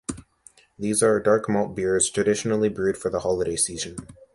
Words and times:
These 0.79 1.03
are 1.03 1.19
dark 1.21 1.47
malt 1.47 1.75
beers 1.75 2.09
traditionally 2.09 2.69
brewed 2.69 2.97
for 2.97 3.11
the 3.11 3.19
holiday 3.19 3.55
season. 3.55 3.97